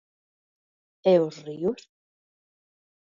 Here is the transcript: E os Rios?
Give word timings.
E 1.13 1.13
os 1.27 1.37
Rios? 1.47 1.81